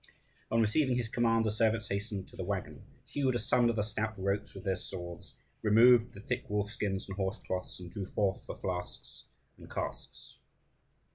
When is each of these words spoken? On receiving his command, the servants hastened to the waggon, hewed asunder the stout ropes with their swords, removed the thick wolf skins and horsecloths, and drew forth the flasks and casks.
On 0.49 0.59
receiving 0.59 0.97
his 0.97 1.07
command, 1.07 1.45
the 1.45 1.51
servants 1.51 1.89
hastened 1.89 2.27
to 2.29 2.35
the 2.35 2.43
waggon, 2.43 2.81
hewed 3.05 3.35
asunder 3.35 3.71
the 3.73 3.83
stout 3.83 4.15
ropes 4.17 4.55
with 4.55 4.63
their 4.63 4.75
swords, 4.75 5.35
removed 5.61 6.15
the 6.15 6.19
thick 6.19 6.49
wolf 6.49 6.71
skins 6.71 7.07
and 7.07 7.15
horsecloths, 7.17 7.79
and 7.79 7.91
drew 7.91 8.07
forth 8.07 8.47
the 8.47 8.55
flasks 8.55 9.25
and 9.59 9.69
casks. 9.69 10.39